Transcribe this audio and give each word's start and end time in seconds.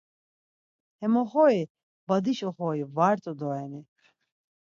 Hem 1.01 1.13
oxori 1.21 1.63
badişi 2.07 2.45
oxori 2.49 2.83
var 2.95 3.15
t̆u 3.23 3.31
doreni! 3.39 3.81